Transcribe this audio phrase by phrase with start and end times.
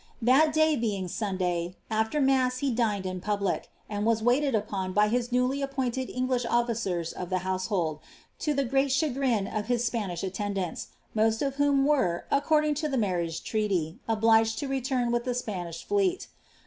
[0.19, 4.93] That duy being Sun day, afler mass he dined in public, and was waited upon
[4.93, 7.99] by his iiowly appointed English officers of the household,
[8.39, 12.97] to the great chagrin of hia Spanish attendants, moat of whom were, according to the
[12.97, 16.25] marrisge ireaty, obliged to return with the Spanish lleet.